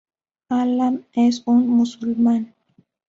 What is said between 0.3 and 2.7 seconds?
Alam es un musulmán.